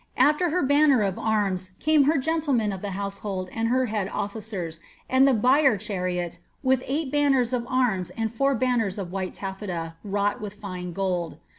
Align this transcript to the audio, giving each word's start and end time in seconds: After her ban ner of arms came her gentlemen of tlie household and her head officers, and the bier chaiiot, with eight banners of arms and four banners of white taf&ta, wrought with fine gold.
After 0.17 0.49
her 0.49 0.63
ban 0.63 0.89
ner 0.89 1.03
of 1.03 1.19
arms 1.19 1.73
came 1.79 2.05
her 2.05 2.17
gentlemen 2.17 2.71
of 2.73 2.81
tlie 2.81 2.89
household 2.93 3.51
and 3.53 3.67
her 3.67 3.85
head 3.85 4.09
officers, 4.09 4.79
and 5.07 5.27
the 5.27 5.33
bier 5.35 5.77
chaiiot, 5.77 6.39
with 6.63 6.81
eight 6.87 7.11
banners 7.11 7.53
of 7.53 7.67
arms 7.67 8.09
and 8.09 8.33
four 8.33 8.55
banners 8.55 8.97
of 8.97 9.11
white 9.11 9.35
taf&ta, 9.35 9.93
wrought 10.03 10.41
with 10.41 10.55
fine 10.55 10.91
gold. 10.91 11.37